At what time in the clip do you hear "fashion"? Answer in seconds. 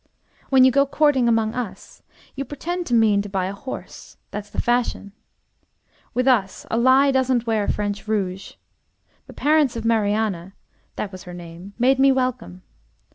4.59-5.11